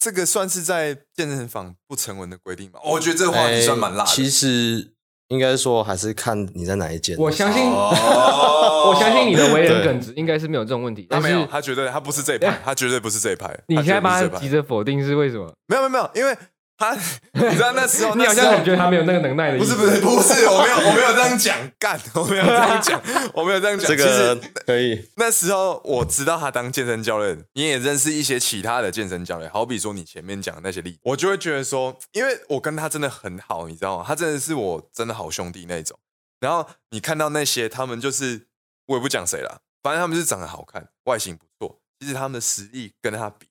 [0.00, 2.80] 这个算是在健身房不成文的规定吧？
[2.84, 4.10] 我觉得这个话题算蛮辣的。
[4.10, 4.92] 诶其实
[5.28, 7.16] 应该说还是看你在哪一间。
[7.18, 11.06] 我相信，哦 我相信你的为人耿直应该是没有这种问题。
[11.08, 13.56] 但他没有，他绝对他不是这一派，他绝对不是这一派。
[13.68, 15.52] 你现在帮他急着否定是为什么？
[15.68, 16.36] 没有没有没有，因为
[16.78, 19.74] 他你知道那时候 你好像感觉得他没有那个能耐的意思。
[19.74, 23.02] 不是不是不是，我没有我没有这样讲， 干，我没有这样讲，
[23.34, 23.88] 我没有这样讲。
[23.88, 34.04] 这个可以，那时候我知道他当健身教练，你也认识一些其他的健身教练，好比说你前面讲的那些例子，我就会觉得说，因为我跟他真的很好，你知道吗？
[34.06, 35.98] 他真的是我真的好兄弟那种。
[36.38, 38.46] 然后你看到那些他们就是，
[38.86, 43.48] 我也不讲谁了，反正他们就是长得好看，外形不错，其实他们的实力跟他比，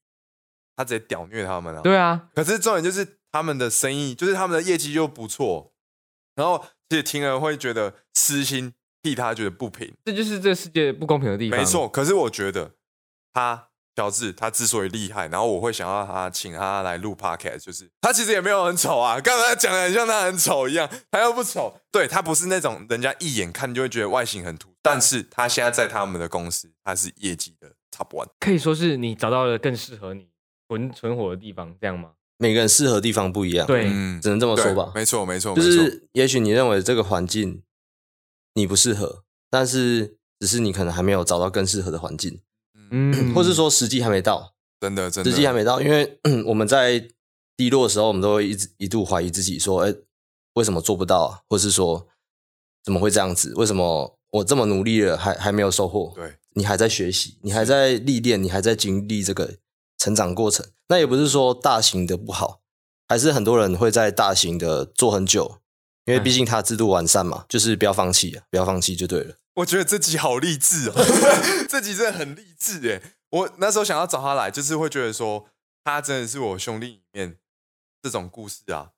[0.77, 5.73] 他直接屌虐他们了、对啊，可是重点就是他们的生意，就是他们的业绩又不错，
[6.35, 9.91] 然后其实听了会觉得私心替他觉得不平。
[10.05, 11.59] 这就是这个世界不公平的地方。
[11.59, 12.73] 没，错，可是我觉得
[13.33, 28.27] 他乔治他之所以厉害，然后我会想要他请他来录 podcast，就是他其实也没有很丑啊，刚才讲的很像他很丑一样，他又不丑，对他不是那种人家一眼看就会觉得外形很土，但是他现在在他们的公司，他是业绩的 top one。
[28.39, 30.29] 可以说是你找到了更适合你
[30.67, 32.11] 存存活的地方，这样吗？
[32.39, 34.91] 每个人适合的地方不一样。，对，嗯只能这么说吧。
[34.93, 35.83] 没错，没错，就没错。
[35.85, 37.63] 是也许你认为这个环境
[38.53, 42.39] 你不适合，但是只是你可能还没有找到更适合的环境，
[42.91, 47.07] 嗯，或是说时机还没到，真的，真的，时机还没到，因为我们在
[47.55, 49.95] 低落的时候，我们都会一直一度怀疑自己，说，哎，
[50.53, 51.39] 为什么做不到啊？
[51.49, 52.07] 或是说
[52.83, 53.51] 怎么会这样子？
[53.55, 56.13] 为什么我这么努力了，还还没有收获？
[56.15, 59.55] 对，你还在学习，你还在历练，你还在经历这个
[59.97, 60.65] 成长过程。
[60.87, 62.61] 那也不是说大型的不好，
[63.07, 65.59] 还是很多人会在大型的做很久，
[66.05, 69.35] 因为毕竟它制度完善嘛，就是不要放弃啊，不要放弃就对了。
[69.55, 70.93] 我觉得这集好励志哦，
[71.67, 73.01] 这集真的很励志耶！
[73.31, 75.49] 我那时候想要找他来，就是会觉得说，
[75.83, 77.37] 他真的是我兄弟里面
[78.01, 78.91] 这种故事啊，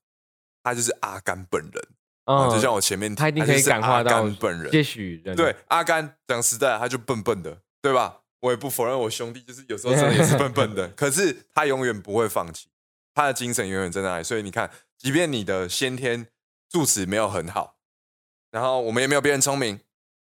[0.62, 1.88] 他就是阿甘本人，
[2.26, 4.72] 嗯就像我前面他一定可以就是感化阿到甘本人。
[4.74, 5.36] 也许人。
[5.36, 8.20] 对，阿甘讲实在，他就笨笨的，对吧？
[8.42, 12.68] 我也不否认我兄弟就是有时候真的也是笨笨的， 可是他永远不会放弃，
[13.14, 14.24] 他的精神永远在那里。
[14.24, 16.28] 所以你看，即便你的先天
[16.70, 17.76] 素质没有很好，
[18.52, 19.80] 然后我们也没有别人聪明，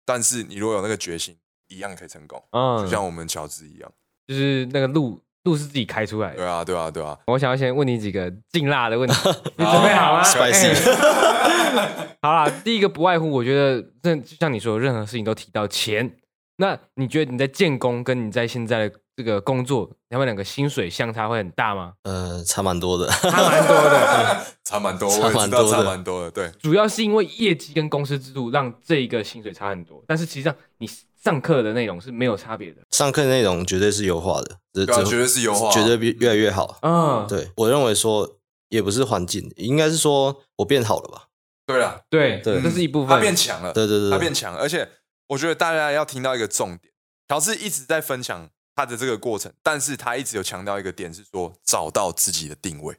[0.06, 3.92] 但是你如果有那个决心，一样可以成功，嗯，就像我们乔治一样。
[4.28, 6.38] 就是那个路路是自己开出来的。
[6.38, 7.18] 对啊，对啊，对啊。
[7.28, 9.16] 我想要先问你几个劲辣的问题，
[9.58, 16.16] 你准备好吗 Spicy 哎 好啦，第一个不外乎，我觉得这就像你说的，任何事情都提到钱。
[16.58, 21.94] 那你觉得你在建工跟你在现在的这个工作，他们两个薪水相差会很大吗？
[22.04, 23.08] 呃，差蛮多的。
[23.10, 26.32] 差蛮多的，嗯 差蛮多，差蛮多的蛮多的。
[26.32, 30.90] 对，主要是因为业绩跟公司制度让这一个薪水差很多，但是实际上你
[31.22, 32.82] 上课的内容是没有差别的。
[32.92, 36.78] 上课内容绝对是优化的，这对啊，绝对是优化，绝对比越来越好。
[36.82, 38.38] 嗯，对我认为说，
[38.70, 41.24] 也不是环境，应该是说我变好了吧？
[41.68, 43.16] 对了，对对这是一部分。
[43.16, 44.88] 他变强了，对对对对他变强，而且
[45.28, 46.94] 我觉得大家要听到一个重点，
[47.28, 52.96] 乔治一直在分享他的这个过程，但是他一直有强调一个点是说找到自己的定位。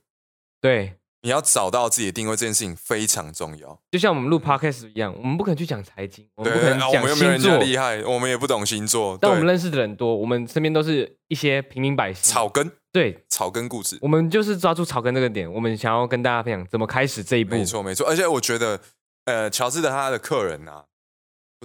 [0.61, 3.79] 对，你要找到自己的定位这件事情非常重要。
[3.91, 9.17] 就像我们录 podcast 一样，我们不可能去讲财经，我们对，不可能啊我们讲又没有人家星座，厉害，我们也不懂星座。
[9.21, 12.23] 但我们认识的人多，我们身边都是一些平民百姓。
[12.25, 17.55] 草根对，草根故事，我们就是抓住草根这个点，我们想要跟大家分享怎么开始这一步。
[17.55, 18.07] 没错没错。
[18.09, 18.81] 而且我觉得，
[19.27, 20.87] 呃，乔治的他的客人啊，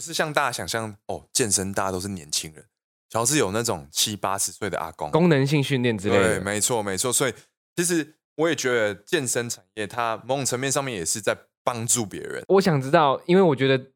[0.01, 2.65] 不是像大家想象哦，健身大家都是年轻人，
[3.07, 7.13] 乔治有那种七八十岁的阿公，功能性训练之类的对，没错没错。
[7.13, 7.33] 所以
[7.75, 12.43] 其实我也觉得健身产业它某种层面上面也是在帮助别人。
[12.47, 13.91] 我想知道，因为我觉得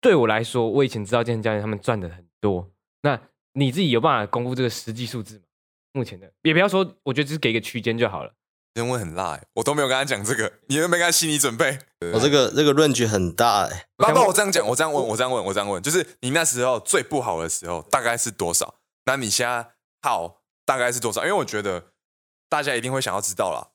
[0.00, 2.70] 对我来说，我以前知道健身教练他们赚的很多。
[3.02, 3.20] 那
[3.52, 5.44] 你自己有办法公布这个实际数字吗？
[5.92, 8.32] 目前的也不要说，我觉得只是给一个区间就好了。
[8.76, 11.78] 人问很辣、欸，我都没有跟他讲这个， 你都没跟他心理准备。
[12.12, 18.74] 我这个这个论据很大哎、爸爸，我这样讲，我这样问，我这样问，我这样问，就是你那时候最不好的时候大概是多少？
[19.06, 19.66] 那你现在
[20.02, 21.22] 好大概是多少？
[21.22, 21.84] 因为我觉得
[22.50, 23.72] 大家一定会想要知道啦，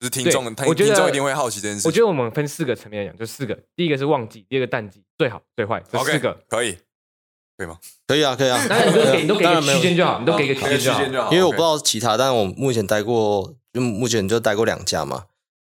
[0.00, 1.86] 就是听众，听对我觉得听众一定会好奇这件事。
[1.86, 3.58] 我觉得我们分四个层面来讲，就四个。
[3.76, 6.32] 第一个是旺季，第二个淡季，最好最坏，这 OK 四个。
[6.48, 6.78] 可以，
[7.58, 7.78] 可以吗？
[8.06, 8.58] 可以啊，可以啊。
[8.66, 11.30] 当然你都给你都给区间就好，你都给一个区间就好。
[11.30, 15.24] 因为我不知道其他，但我目前待过，就目前就待过两家嘛。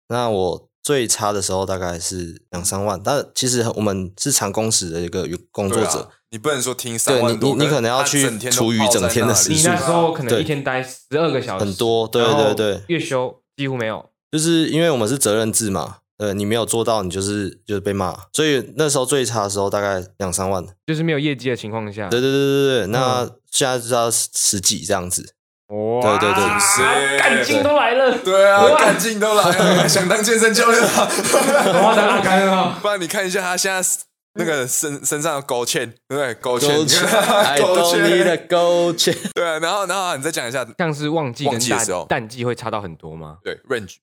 [0.08, 14.08] 那我最差的时候大概是两三万，但其实我们是长工时的一个工作者，啊你不能说听三对万多，你你你可能要去除以整天的时数你那时候可能一天待十二个小时，很多对对对月休几乎没有。
[14.30, 20.64] 就是因为我们是责任制嘛，呃，你没有做到，你就是就是被骂，所以那时候最差的时候大概两三万。
[20.86, 25.35] 就是没有业绩的情况下，对对对对对，那嗯现在是要十十几这样子。
[25.68, 27.18] 哇，对对对是。
[27.18, 31.08] 干劲都来了，对啊，干劲都来了， 想当健身教练啊！
[31.10, 33.88] 我当阿甘啊，不然你看一下他现在
[34.34, 36.34] 那个身身上的勾芡，对不对？
[36.34, 37.06] 勾芡，勾你芡。
[37.06, 38.46] 看， I 勾芡。
[38.48, 39.16] 勾芡。
[39.34, 42.04] 对啊，然后然后你再讲一下，像是旺季的时候。
[42.08, 43.38] 淡淡季会差到很多吗？
[43.42, 43.96] 对 range，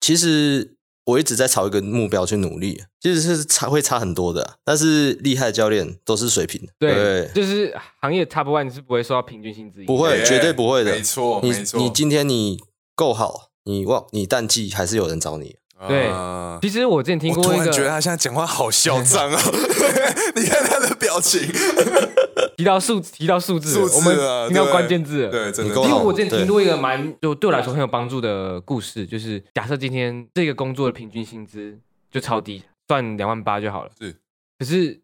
[0.00, 0.74] 其实
[1.06, 10.92] 我一直在朝一个目标去努力，其实是差会差很多的啊，但是厉害的教练都是水平的，对，就是行业 top one 是不会受到平均薪资，不会，哎绝对不会的。
[10.92, 12.58] 没错你没错你今天你
[12.94, 15.56] 够好，你旺你淡季还是有人找你。
[15.86, 19.38] 对啊其实我之前听过一个然觉得他现在讲话好嚣张哦，
[20.34, 21.42] 你看他的表情，
[22.56, 31.78] 提到数提到数字我们啊听到关键字了，对，真的你够好因为我之前听过一个蛮就对我来说很有帮助的故事，就是假设今天这个工作的平均薪资
[32.10, 33.90] 就超低，算两万八就好了。
[33.98, 34.14] 是，
[34.58, 35.00] 可是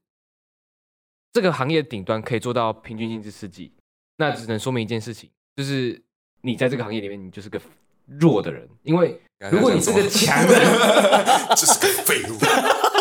[1.32, 3.72] 这个行业顶端可以做到平均薪资十几，
[4.16, 6.00] 那只能说明一件事情，就是
[6.42, 7.60] 你在这个行业里面，你就是个
[8.06, 10.54] 弱的人，因为如果你是个强的，
[11.56, 12.38] 就是个废物，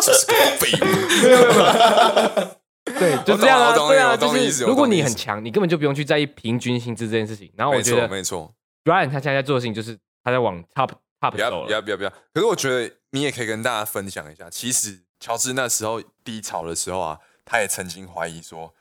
[0.02, 0.86] 就是个废物。
[1.24, 2.59] 没 有没有。
[3.00, 7.52] 对， 就这样啊，对啊，就是如果你很强，你根本就不用去在意平均薪资这件事情。
[7.56, 11.66] 然后我，觉得没错，Ryan 他现在在做的事情就是他在往 top top 不要走了。
[11.66, 12.10] 不要不要不要！
[12.34, 18.74] 可是我觉得你也可以跟大家分享一下，其实乔治那时候低潮的时候啊，他也曾经怀疑说，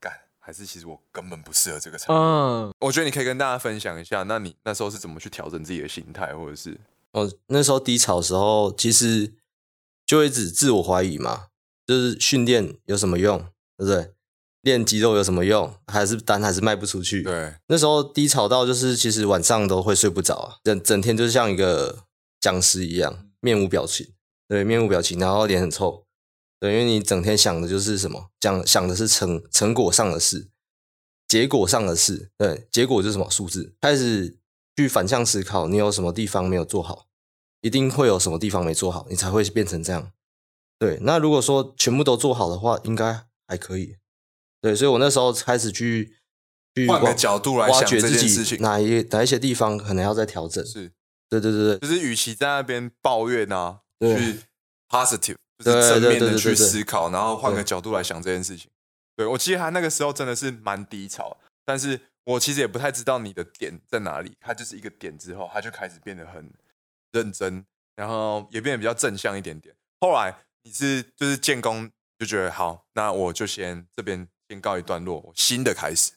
[0.00, 2.22] 干还是其实我根本不适合这个产业。
[2.22, 6.78] 嗯，我觉得你可以跟大家分享一下，那你那时候是怎么去调整自己的心态，或者是
[7.12, 9.34] 哦，那时候低潮的时候，其实
[10.06, 11.48] 就会一直自我怀疑嘛，
[11.86, 13.44] 就是训练有什么用，
[13.84, 14.12] 对不对？
[14.62, 15.74] 练肌肉有什么用？
[15.88, 17.24] 还是单还是卖不出去？
[17.24, 22.04] 对那时候低潮到就是，其实晚上都会睡不着啊，整整天就像一个
[22.40, 24.12] 僵尸一样，面无表情，
[24.46, 26.06] 对，面无表情，然后脸很臭，
[26.60, 30.48] 对，因为你整天想的就是什么，讲想的是成成果上的事，
[31.26, 34.38] 结果上的事，对，结果就是什么数字，开始
[34.76, 37.06] 去反向思考，你有什么地方没有做好，
[37.62, 40.12] 一定会有什么地方没做好，你才会变成这样。
[40.78, 43.96] 对，那如果说全部都做好的话，应该还可以。
[44.62, 46.16] 对，所以我那时候开始去
[46.74, 50.64] 去换个角度来想这挖掘自件事情己哪一哪一些地方可能要再调整。
[50.64, 50.90] 是，
[51.28, 54.40] 对对对对，就是与其在那边抱怨啊，去
[54.88, 58.70] positive，就是正面的去思考，然后换个角度来想这件事情。
[59.14, 61.36] 对我记得他那个时候真的是蛮低潮，
[61.66, 64.36] 但是我其实也不太知道你的点在哪里。
[64.40, 66.50] 他就是一个点之后，他就开始变得很
[67.10, 67.64] 认真，
[67.96, 69.74] 然后也变得比较正向一点点。
[70.00, 71.90] 后来你是就是建功
[72.22, 76.12] 就觉得好，那我就先这边先告一段落，我新的开始。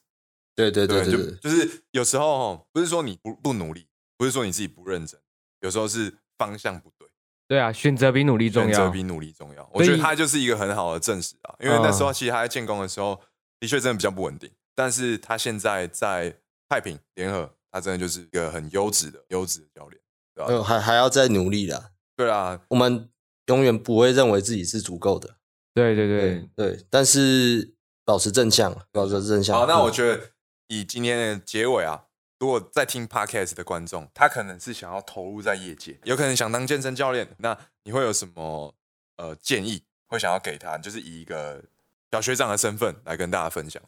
[0.53, 5.19] 对对对对就对，就是有时候哦不是说你不不努力，不是说你自己不认真，
[5.61, 7.09] 有时候是方向不对，
[7.47, 8.69] 对啊，选择比努力重要。
[8.69, 9.67] 选择比努力重要。
[9.73, 13.19] 我觉得他就是一个很好的证实啊，因为那时候嗯其实他在建工的时候，
[13.59, 16.37] 的确真的比较不稳定，但是他现在在
[16.69, 20.01] 太平联合，他真的就是一个很优质的优质的教练，
[20.35, 21.91] 对还还要再努力啦。
[22.15, 23.09] 对啊，我们
[23.47, 25.35] 永远不会认为自己是足够的，
[25.76, 29.55] 对对对对，但是保持正向，保持正向。
[29.55, 30.32] 好，那我嗯觉得
[30.67, 32.05] 以今天的结尾啊，
[32.39, 38.73] 如果在听 podcast 的观众，他可能是想要投入在业界，有可能想当健身教练，那你会有什么
[39.17, 40.78] 呃建议会想要给他？
[40.78, 41.61] 就是以一个
[42.09, 43.84] 小学长的身份来跟大家分享。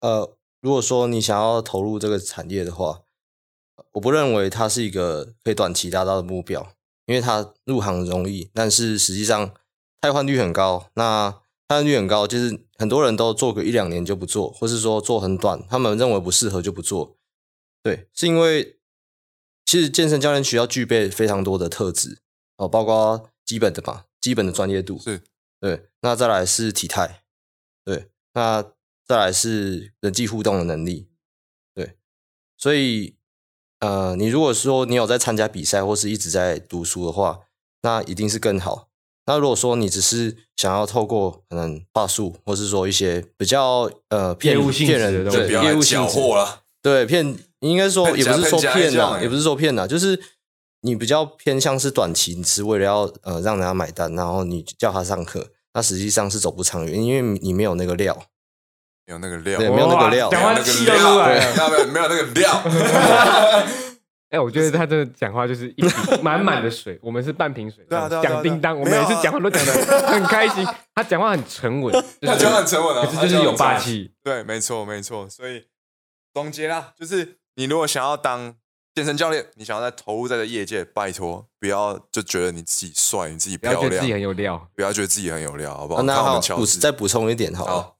[0.00, 3.02] 呃，如果说你想要投入这个产业的话，
[3.92, 6.74] 我不认为它是一个可以短期达到的目标，
[7.06, 9.54] 因为它入行容易，但是实际上
[10.04, 10.90] 汰换率很高。
[10.96, 11.30] 那
[11.66, 17.16] 汰换率很高，就是很多人都做个一两年就不做，或是说做很短，他们认为不适合就不做。
[17.82, 18.78] 对，是因为
[19.64, 22.20] 其实健身教练需要具备非常多的特质
[22.58, 25.22] 哦，包括基本的嘛，基本的专业度是
[25.58, 27.22] 对，那再来是体态，
[27.82, 28.62] 对，那
[29.06, 31.08] 再来是人际互动的能力，
[31.74, 31.96] 对，
[32.58, 33.16] 所以
[33.80, 37.46] 呃，你如果说你有在参加比赛或是一直在读书的话，
[37.80, 38.90] 那一定是更好。
[39.26, 46.60] 那如果说你只是想要透过可能话术，或是说一些比较呃骗骗人，的东西对业务性质获了。
[46.82, 50.20] 对，骗应该说也不是说骗呐，也不是说骗呐，就是
[50.82, 58.16] 你比较偏向是短期，你是为了要呃让人家买单，然后你叫他上课，那实际上是走不长远，因为你没有那个料。
[59.06, 60.30] 没有那个料，对没有那个料
[60.64, 61.54] 气都个料，出来了。
[61.54, 62.62] 没有没有没有那个料。
[64.30, 69.72] 哎，我觉得他真的讲话就是一 瓶满满的水，我们是半瓶水，对啊讲叮当，我每次讲话都讲的
[70.08, 74.12] 很开心，他讲话很沉稳， 他是讲话很沉稳啊，可是就是有霸气。
[74.22, 75.28] 对，没错，没错。
[75.28, 75.64] 所以
[76.32, 78.54] 总结啦，就是你如果想要当
[78.94, 84.68] 健身教练，你想要在投入在这业界，拜托不要就觉得你自己帅，你自己漂亮不要觉得自己，很有料。
[84.74, 86.02] 不要觉得自己很有料，好不好？
[86.80, 87.96] 再补充一点好了，好，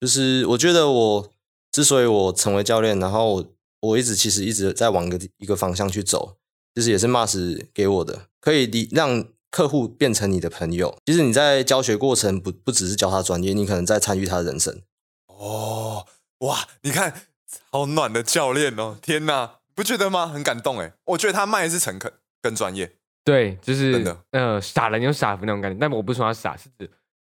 [0.00, 1.30] 就是我觉得我
[1.72, 3.44] 之所以我成为教练，然后
[3.80, 6.36] 我我一直其实一直在往一个一个方向去走，
[6.74, 10.96] 就是也是 Mars 给我的，可以理让客户变成你的朋友。
[11.06, 14.80] 其实你在教学过程不不只是教他专业，你可能在参与他的人生。
[15.26, 16.06] 哦，
[16.40, 17.22] 哇，你看，
[17.70, 20.26] 好暖的教练哦，天哪，不觉得吗？
[20.28, 22.12] 很感动哎，我觉得他卖的是诚恳
[22.42, 22.92] 跟专业，
[23.24, 25.78] 对，就是真的呃，傻人有傻福那种感觉。
[25.80, 26.88] 但我不是说他傻，是指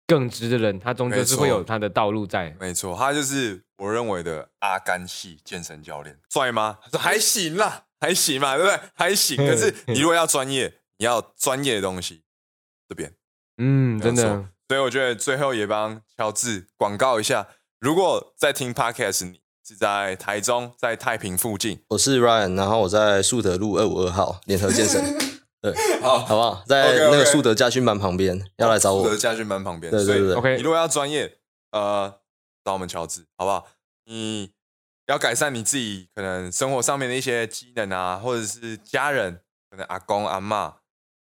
[0.09, 2.53] 耿直的人，他终究是会有他的道路在。
[2.59, 6.79] 没错，他就是我认为的阿甘系健身教练，帅吗？
[6.81, 8.79] 他说还行啦，还行嘛，对不对？
[8.95, 9.37] 还行。
[9.37, 12.23] 可是你如果要专业，你要专业的东西，
[12.89, 13.13] 这边
[13.57, 14.49] 嗯，真的。
[14.67, 17.47] 所以我觉得最后也帮乔治广告一下，
[17.79, 25.03] 如果在听 podcast，你是在台中，在太平附近，我是 Ryan，然后我在树德路二五二号联合健身，
[25.61, 26.63] 对， 好，好不好？
[26.65, 29.17] 在那个树德家训班旁边，要来找我的。
[29.17, 29.91] 家训班旁边。
[29.91, 31.37] 对对对 OK 你如果要专业，
[31.71, 32.19] 呃，
[32.63, 33.67] 找我们乔治，好不好？
[34.05, 34.51] 你
[35.07, 40.73] 要改善你自己可能生活上面的一些机能啊，或者是家人，可能阿公阿嬷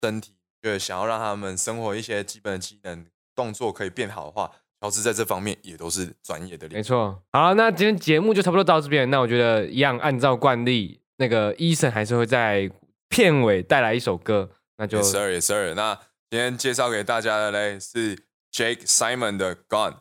[0.03, 6.69] 身体，就是想要让他们生活一些基本的机能动作可以变好的话，乔治在这方面也都是专业的。
[6.71, 7.23] 没错。
[7.31, 9.09] 好，那今天节目就差不多到这边。
[9.11, 12.69] 那我觉得一样，按照惯例，那个医生还是会在
[13.15, 15.73] 片尾带来一首歌，那就 Yes yes sir。
[15.75, 15.95] 那
[16.29, 18.17] 今天介绍给大家的嘞是
[18.51, 19.99] Jake Simon 的 Gone。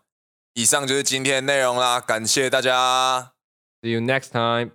[0.56, 3.34] 以上就是今天的内容啦，感谢大家。
[3.84, 4.72] see you next time。